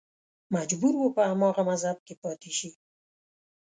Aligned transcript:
مجبور 0.55 0.93
و 0.97 1.13
په 1.15 1.21
هماغه 1.31 1.63
مذهب 1.69 1.97
کې 2.05 2.13
پاتې 2.21 2.51
شي 2.57 2.69